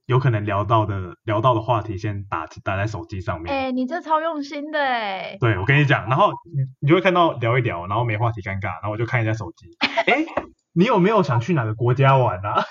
[0.09, 3.55] 有可能聊到的聊到的话题先打打在手机上面。
[3.55, 9.67] 哎、你这超用心的哎、对，我跟你讲，然后你你就会看到聊一聊，然后没话题尴尬，然后我就看一下手机，
[10.11, 10.25] 哎，
[10.73, 12.65] 你有没有想去哪个国家玩啊？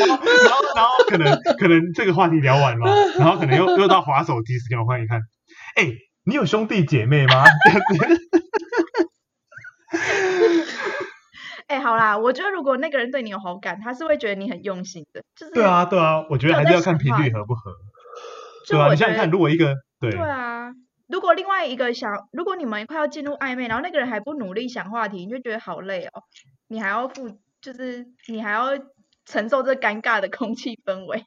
[0.00, 5.20] 然后然后然后可能可能这个话题聊完了，然后可能又又到划手机时间，我看一看，
[5.76, 5.86] 哎，
[6.24, 7.44] 你有兄弟姐妹吗？
[11.72, 17.74] 哎、好啦，我觉得如果那个人对你有好感，他是会觉得你很用心的，就是对啊，对啊，我觉得还是要看频率合不合，
[18.68, 20.70] 对啊，你想想看，如果一个对对啊，
[21.08, 26.22] 如果另外一个想，如果你们快要进入暧昧，然后那个人还不努力想话题，你就觉得好累哦，
[26.68, 28.78] 你还要负，就是你还要
[29.24, 31.24] 承受这尴尬的空气氛围。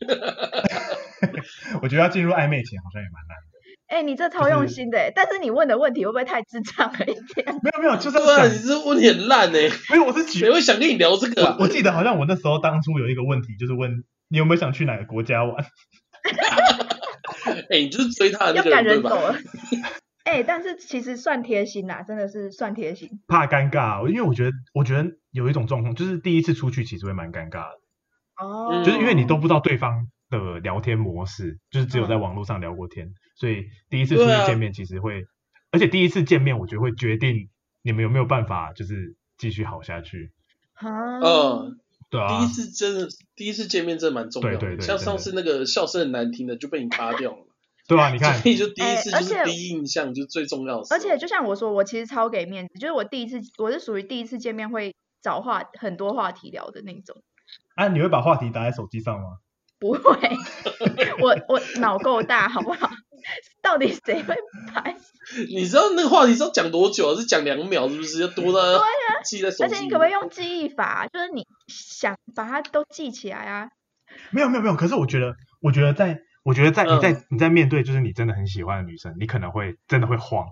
[1.82, 3.55] 我觉得要进入暧昧前好像也蛮难的。
[3.88, 7.46] 哎、你这超用心的欸，但是你问的问题会不会太智障了一点？
[7.62, 11.64] 没有没有，就是要对啊，想你这问题很烂哎，没有，我是举谁会想跟你聊这个啊我？
[11.64, 15.54] 我记得好像我那时候当初有一个问题，就是问你有没有想去哪个国家玩？
[17.70, 19.10] 哎，你就是追他的那要个人对吧？
[19.10, 19.38] 赶人走了。
[20.24, 23.08] 哎、但是其实算贴心啦，真的是算贴心。
[23.28, 27.78] 怕尴尬，因为我觉得我觉得有一种状况，就是第一次出去其实会蛮尴尬的，
[28.42, 35.24] 哦嗯就是因为你都不知道对方的聊天模式，就是只有在网络上聊过天，所以第一次出去见面其实会，
[35.70, 37.48] 而且第一次见面我觉得会决定
[37.82, 40.32] 你们有没有办法就是继续好下去。
[40.74, 41.78] 啊，嗯，
[42.10, 47.46] 对啊，第一次真的第一次见面真的蛮重要的，对对对像上次那个笑声很难听的就被你扒掉了，
[47.88, 50.80] 对啊，你看所以就第一次就是第一印象就是最重要。
[50.90, 57.16] 而且就像我说，我其实超给面子，就是我第一次，我是属于第一次见面会找话很多话题聊的那种。
[57.76, 59.38] 啊，你会把话题打在手机上吗？
[59.78, 60.18] 不会，
[61.20, 62.90] 我我脑够大，好不好？
[63.62, 64.34] 到底谁会
[64.72, 64.96] 拍？
[65.48, 67.14] 你知道那个话题是要讲多久啊？
[67.20, 68.20] 是讲两秒是不是？
[68.20, 68.80] 要多到
[69.24, 69.70] 记在手机里。
[69.70, 71.06] 而且你可不可以用记忆法？
[71.12, 73.68] 就是你想把它都记起来啊。
[74.30, 80.46] 没有没有没有，可是我觉得，我觉得在，我觉得在你在、嗯你在面对就是你真的很喜欢的女生，你可能会真的会慌，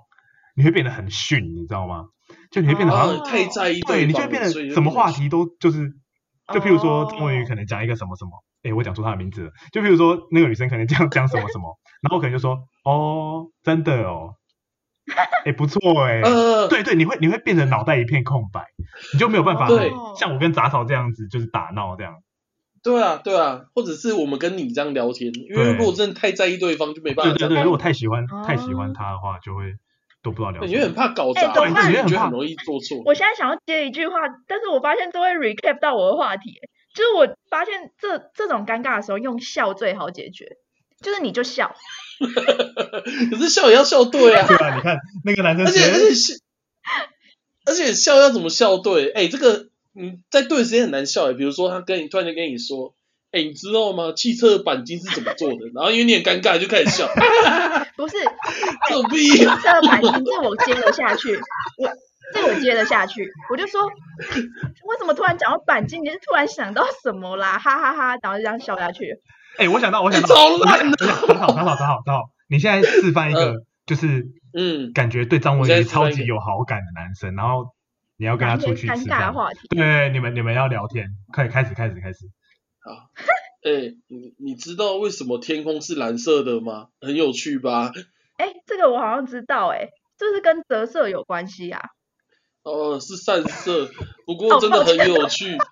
[0.57, 2.07] 你会变得很逊，你知道吗？
[2.51, 5.93] 就你会变得好像、太在意对，你就变得什么话题都就是，
[6.53, 7.09] 就譬如说哦。
[7.11, 8.33] 张文宇可能讲一个什么什么，
[8.65, 14.35] 诶，我讲出她的名字了，就譬如说那个女生可能这样 讲什么什么，然后我可能就说，哦，真的哦，
[15.45, 16.21] 哎，不错哎。
[16.25, 18.67] 呃，对对，你会你会变成脑袋一片空白，
[19.13, 22.15] 你就没有办法对像我跟杂草这样子，就是打闹这样。
[22.83, 28.77] 对啊，对啊，或者是我们跟你这样聊天，因为如果真的太在意对方，就没办对对对，法这样如果太喜欢太喜哦。
[28.77, 29.73] 欢他的话，就会
[30.25, 30.75] 都不知道聊什么。
[30.75, 33.03] 你很怕搞哎砸，怎么办你你很怕觉得很容易做错。
[33.05, 34.17] 我现在想要接一句话，
[34.49, 36.59] 但是我发现都会 recap 到我的话题，
[36.95, 40.57] 就是我发现这这种尴尬的时候，用笑最好解决，
[41.03, 41.77] 就是你就笑，
[43.31, 46.35] 可是笑也要笑对啊，对啊，你看那个男生而且而且笑，
[47.67, 49.11] 而且笑要怎么笑对？
[49.11, 51.35] 哎，这个你，在对的时间很难笑哎。
[51.35, 52.95] 比如说他跟你突然间跟你说，
[53.35, 54.13] 哎，你知道吗？
[54.15, 55.59] 汽车的钣金是怎么做的？
[55.75, 57.09] 然后因为你很尴尬，就开始笑，
[57.99, 58.17] 不是
[58.89, 59.59] 这种屁啊！
[59.61, 61.91] 这个反应，这我接得下去，我
[62.33, 67.59] 这我接得下去，我就说为什么突然讲到钣金，你是突然想到什么啦？
[67.59, 69.19] 哈哈哈然后就这样笑下去。
[69.59, 71.07] 哎，我想到我想到，超烂的。
[71.07, 77.67] 打好很好很好很好，你现在示范一个就是嗯，感觉对张文宇你现在示范一个超级有好感的男生，然后
[78.17, 82.19] 你要跟他出去吃饭，尬的话题，对，你们你们要聊天，可以开始开始开始。
[82.85, 83.09] 好。
[83.65, 86.89] 哎，你你知道为什么天空是蓝色的吗？
[87.01, 87.91] 很有趣吧？
[88.37, 91.81] 哎，这个我好像知道，哎，就是跟折射有关系啊。
[92.63, 93.91] 哦，是散射，
[94.27, 95.57] 不过真的很有趣。
[95.57, 95.65] 好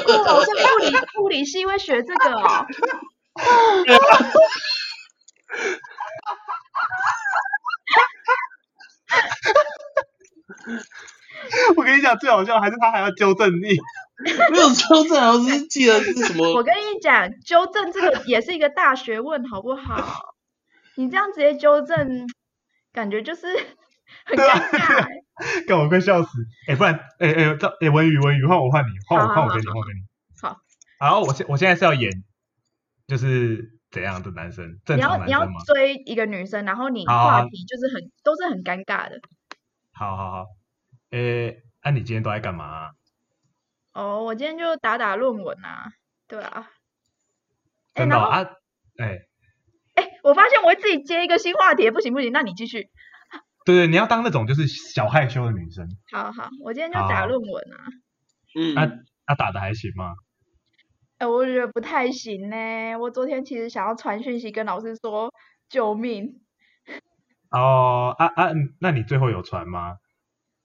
[0.00, 0.36] 酷哦！
[0.36, 2.66] 我是物理物理系会学这个哦。
[11.76, 13.76] 我跟你讲，最好笑还是他还要纠正你。
[14.52, 20.34] 没有纠正，我只是记得是什么 我跟你讲，纠正这个也是一个大学问，好不好？
[20.96, 22.26] 你这样直接纠正，
[22.92, 23.46] 感觉就是
[24.26, 25.64] 很尴尬欸。
[25.66, 26.28] 干我快笑死！
[26.68, 30.00] 哎、不然，哎、哎，这哎文宇文宇，换我换你，换我好换我给你，换我给你。
[30.42, 30.58] 好，
[31.00, 32.10] 然后我现我现在是要演，
[33.06, 34.78] 就是怎样的男生？
[34.84, 35.60] 正你要你要常男生吗？
[35.66, 39.18] 追一个女生，然后你话题就是很都是很尴尬的。
[39.92, 40.44] 好好好。
[41.10, 42.90] 哎，那、你今天都在干嘛啊、
[43.92, 45.92] 哦，我今天就打打论文啊，
[46.28, 46.70] 对啊。
[47.94, 48.42] 真的哦啊？
[48.98, 49.18] 哎、
[49.94, 52.88] 哎，我发现我会自己接一个新话题，不行不行，那你继续。
[53.64, 55.86] 对对，你要当那种就是小害羞的女生。
[56.12, 57.76] 好好，我今天就打论文啊。
[58.54, 58.90] 嗯，啊
[59.26, 60.14] 啊，打的还行吗？
[61.18, 62.96] 哎，我觉得不太行呢。
[62.96, 65.32] 我昨天其实想要传讯息跟老师说
[65.68, 66.40] 救命，
[67.50, 69.96] 哦啊啊，嗯那你最后有传吗？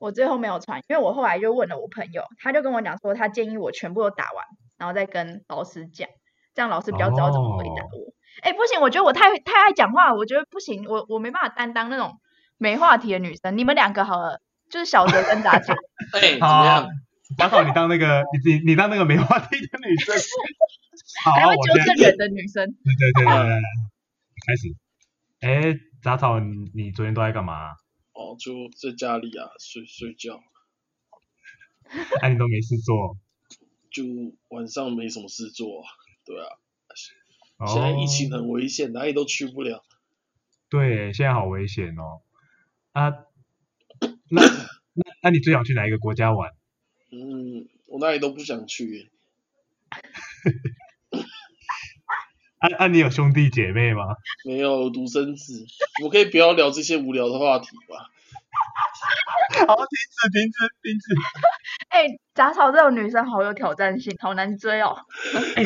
[0.05, 4.45] 我最后没有传，因为我后来就问了我朋友，他就跟我讲说，他建议我全部都打完，
[4.77, 6.07] 然后再跟老师讲，
[6.53, 8.13] 这样老师比较知道怎么回答哦我。
[8.43, 12.19] 哎、不行，我觉得我太太爱讲话，我觉得不行，我我没办法担当那种
[12.59, 13.57] 没话题的女生。
[13.57, 15.73] 你们两个好了，就是小泽跟杂 草。
[16.13, 16.89] 哎，怎好啊么样？，
[17.39, 20.15] 打扫你当那个你你你当那个没话题的女生。
[21.23, 22.63] 好，还会我纠正人的女生。
[22.67, 23.61] 对对对对对，对
[24.45, 24.69] 开始。
[25.41, 27.71] 哎，杂草，你你昨天都在干嘛？
[28.15, 30.41] 哦，就在家里啊，睡睡觉，
[32.21, 33.17] 那、 你都没事做。
[33.91, 34.03] 就
[34.49, 35.87] 晚上没什么事做啊。
[36.25, 36.47] 对啊，
[37.57, 39.83] 哦，现在疫情很危险，哪里都去不了。
[40.69, 42.21] 对，现在好危险哦。
[42.93, 43.09] 啊，
[44.29, 44.41] 那
[44.93, 46.53] 那那你最想去哪一个国家玩？
[47.11, 49.09] 嗯，我哪里都不想去耶。
[52.65, 54.03] 啊啊，你有兄弟姐妹吗？
[54.45, 55.65] 没有独生子，
[56.01, 58.09] 我们可以不要聊这些无聊的话题吧？
[59.67, 61.15] 好，停止停止停止。
[61.89, 64.97] 哎、杂草这种女生好有挑战性，好难追哦。
[65.55, 65.63] 哎、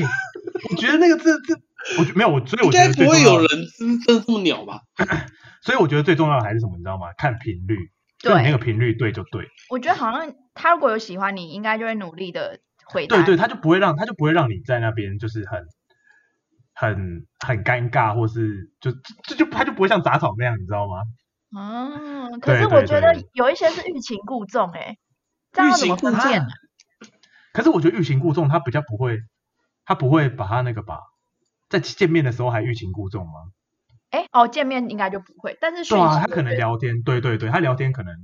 [0.70, 1.56] 我觉得那个这这，
[2.00, 3.48] 我觉没有我，所以我觉得不会有人
[3.78, 4.82] 真真的这么鸟吧？
[5.64, 7.08] 所以我觉得最重要的还是什么，你知道吗？
[7.18, 13.16] 看频率，就你那个频率对就对，我觉得好像他如果有喜欢你，应该就会努力的回答。
[13.16, 15.64] 对对，他就不会让他就不会让你在那边就是很
[16.80, 18.90] 很很尴尬，或是就
[19.28, 21.04] 就就他就不会像杂草那样，你知道吗？
[21.54, 24.98] 嗯，可是我觉得有一些是欲擒故纵、欸，哎，
[25.52, 26.48] 这样怎么分欲擒辨呢？
[27.52, 29.20] 可是我觉得欲擒故纵，他比较不会，
[29.84, 31.00] 他不会把他那个吧，
[31.68, 33.52] 在见面的时候还欲擒故纵吗？
[34.12, 38.16] 哎、哦，见面应该就不会，但是讯对啊，他可能聊天，对对对，他聊天可能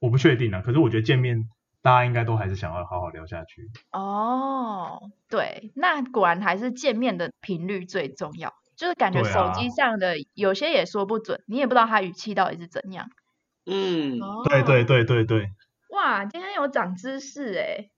[0.00, 1.48] 我不确定啊，可是我觉得见面
[1.82, 3.70] 大家应该都还是想要好好聊下去。
[3.92, 8.54] 哦，对，那果然还是见面的频率最重要。
[8.76, 13.10] 就是感觉手机上的有些也说不准，你也不知道他语气到底是怎样。
[13.66, 15.50] 嗯，哦，对对，对对对，
[15.90, 17.90] 哇，今天有长知识哎。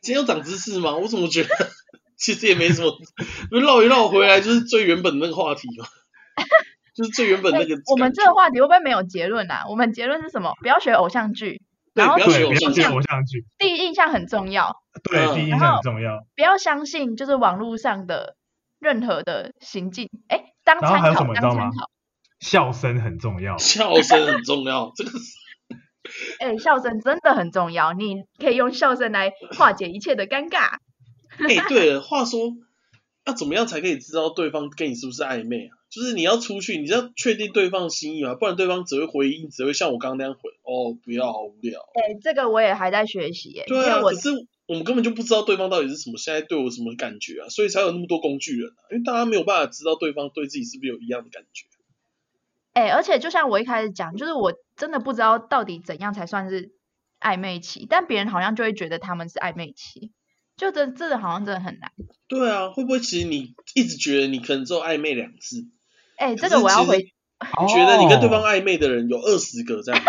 [0.00, 0.94] 今天有长知识吗？
[0.96, 1.48] 我怎么觉得
[2.16, 2.92] 其实也没什么，
[3.50, 5.86] 不是绕一绕回来就是最原本那个话题嘛，
[6.94, 7.74] 就是最原本那个。
[7.90, 9.64] 我们这个话题会不会没有结论啊？
[9.68, 10.52] 我们结论是什么？
[10.60, 11.62] 不要学偶像剧，
[11.94, 14.74] 然后对不要学对，不要学偶像剧偶像剧，第一印象很重要，
[15.04, 16.26] 对，嗯第一印象很重要。
[16.34, 18.36] 不要相信就是网络上的
[18.78, 21.70] 任何的行径，哎，当然后还有，什么你知道吗。
[22.40, 25.16] 笑声很重要， 笑声很重要，这个是
[26.40, 30.78] 哎，笑声真的很重要，你可以用笑声来化解一切的尴尬。
[31.38, 32.40] 哎、 对了，话说
[33.24, 35.70] 要怎么样才可以知道对方跟你是不是暧昧啊？
[35.92, 41.80] 就是你要出去，你要确定对方的心意嘛，不然对方只会回应，只会像我刚刚那样回，哦，不要，好无聊。
[41.92, 44.30] 哎，这个我也还在学习耶，对啊，我可是
[44.64, 51.66] 我们根本就不知道对方到底是什么，现在对我什么感觉啊，所以才有那么多工具人啊，因为大家没有办法知道对方对自己是不是有一样的感觉。
[52.72, 56.72] 哎，而且就像我一开始讲，就是我真的不知道到底怎样才算是
[57.20, 60.10] 暧昧期，但别人好像就会觉得他们是暧昧期，
[60.56, 61.92] 就这这个好像真的很难。
[62.28, 65.66] 对啊，会不会其实你一直觉得你可能只有暧昧两次，
[66.22, 70.06] 哎，这个我要回觉得你跟对方哦暧昧的人有二十个这样子，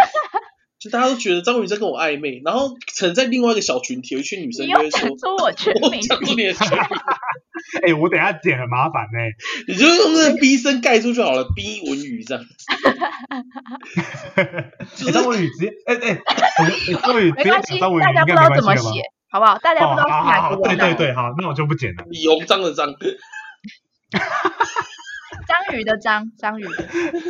[0.79, 6.53] 就大家都觉得张宇在跟我暧昧，然后可能在另外一个小群体，有一群女生你就会说，又讲出我全我名，讲出你的
[7.87, 9.17] 哎、我等下剪很麻烦呢、
[9.67, 12.43] 你就用那个逼声盖住就好了，，B 文宇这样。
[14.35, 16.21] 哎、张文宇直接，哎哎，
[16.59, 18.75] 我 哎张文宇直接没关系，讲张文宇大家不知道怎么？
[18.75, 19.01] 写，
[19.31, 19.57] 好不好？
[19.57, 20.55] 大家不知道？
[20.63, 22.03] 对对对，好，那我就不剪了。
[22.09, 22.93] 李鸿章的章，
[25.47, 26.65] 章鱼的章，章鱼。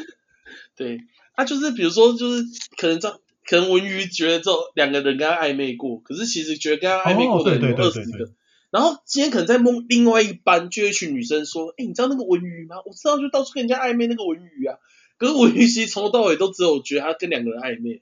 [0.75, 0.99] 对，
[1.35, 2.43] 他就是比如说就是
[2.77, 8.31] 可能章可能文瑜觉得这两个人跟他暧昧过，可是其实觉得跟他暧昧过的人有哦对对二十对对个。
[8.71, 12.77] 然后今天可能在梦另外一班就有一群女生说，哎，你知道那个文瑜吗？
[12.85, 14.77] 我知道，就到处跟人家暧昧那个文瑜啊。
[15.17, 18.01] 可是文瑜其实从头到尾都只有觉得他跟两个人暧昧。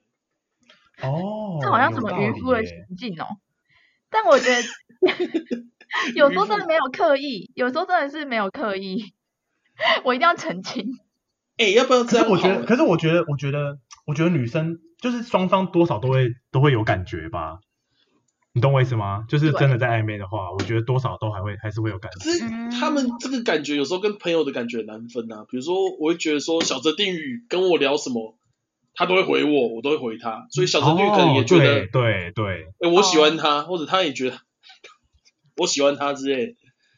[1.02, 3.28] 哦，这好像什么渔夫的行径哦。
[4.10, 4.62] 但我觉得
[6.16, 9.14] 有时候真的没有刻意，有时候真的是没有刻意。
[10.06, 10.86] 我一定要澄清。
[11.58, 17.60] 哎，要不要这样我觉得，可是我觉得，我觉得，我觉得女生就是双方多少都会都会有感觉吧。
[18.54, 19.24] 你懂我意思吗？
[19.30, 22.32] 就是真的在暧昧的话，我觉得多少都还会还是会有感觉。
[22.32, 25.46] 可是他们这个感觉有时候跟朋友的感觉难分啊。
[25.50, 28.38] 比如说，我会觉得说小泽定宇跟我聊什么，
[28.94, 34.38] 他都会回我，我都会回他，所以小泽定宇可能也觉得，哦、对对对，哎、我喜欢他，或者他也觉得
[35.56, 36.54] 我喜欢他之类的。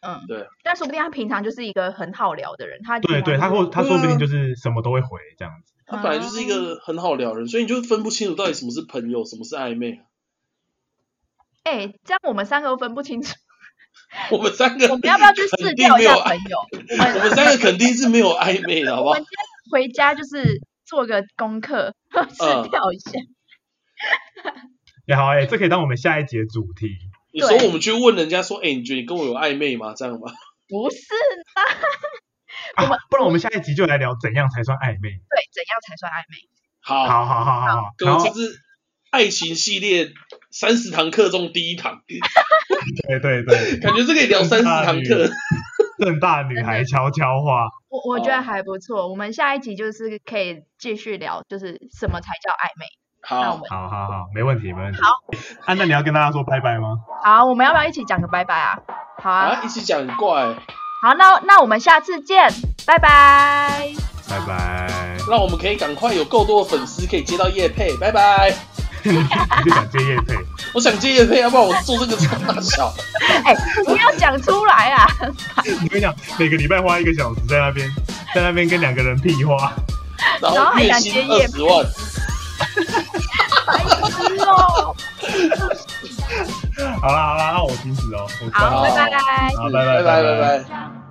[0.06, 0.46] 嗯，对。
[0.64, 5.74] 但说不定他平常就是一个很好聊的人，他对对，他或他说不定就是什么都会回这样子。
[5.86, 10.04] 他本来就是一个很好聊的人，所以你就分不清楚到底什么是朋友，什么是暧昧啊。
[11.64, 13.34] 哎、欸，这样我们三个都分不清楚。
[14.32, 16.58] 我们三个，我们要不要去试调一下朋友？
[17.16, 19.12] 我们三个肯定是没有暧昧的，好不好？
[19.12, 23.12] 我们今天回家就是做个功课， 试调一下。
[25.06, 26.90] 也、嗯、好哎、欸，这可以当我们下一节主题。
[27.34, 29.94] 你说我们去问人家说，哎、欸，你觉得你跟我有暧昧吗？
[29.96, 30.32] 这样吗？
[30.70, 30.98] 不是
[31.56, 35.10] 啦，我们、啊、不然我们下一集就来聊怎样才算暧昧。
[35.10, 36.48] 对，怎样才算暧昧？
[36.80, 38.56] 好，好好好好好，各位这是
[39.10, 40.10] 爱情系列
[40.52, 42.04] 三十堂课中第一堂。
[43.08, 45.30] 对对对，感觉这可以聊三十堂课。
[46.00, 49.08] 正大女孩悄悄话，我我觉得还不错。
[49.08, 52.86] 我们下一集就是可以继续聊，就是什么才叫暧昧。
[53.26, 55.00] 好，好好好，没问题没问题。
[55.02, 55.10] 好，
[55.66, 56.98] 啊，那你要跟大家说拜拜吗？
[57.24, 58.78] 好，我们要不要一起讲个拜拜啊？
[59.22, 60.44] 好啊，啊一起讲很怪。
[61.02, 62.52] 好，那那我们下次见，
[62.86, 63.90] 拜拜。
[64.30, 65.18] 拜拜。
[65.30, 68.54] 那我们可以赶快有够多的粉丝可以接到叶配，拜拜。
[69.04, 69.12] 你
[69.66, 70.34] 就想接叶配？
[70.74, 72.94] 我想接叶配，要不然我做这个大小。
[73.46, 75.08] 哎、欸，不要讲出来啊！
[75.22, 77.90] 我跟你讲，每个礼拜花一个小时在那边，
[78.36, 79.74] 在那边跟两个人屁话，
[80.42, 81.86] 然后月薪二十万。
[83.68, 84.96] 白痴哦！
[87.02, 88.28] 好啦好啦，那我停止哦。
[88.52, 89.54] 好，拜拜。
[89.56, 91.03] 好，拜拜拜拜拜拜。